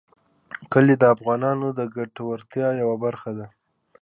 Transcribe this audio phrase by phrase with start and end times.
[0.71, 3.47] کلي د افغانانو د ګټورتیا یوه برخه ده.